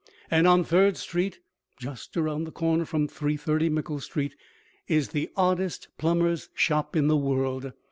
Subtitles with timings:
[0.31, 1.41] And on Third Street,
[1.77, 4.35] just around the corner from 330 Mickle Street,
[4.87, 7.71] is the oddest plumber's shop in the world.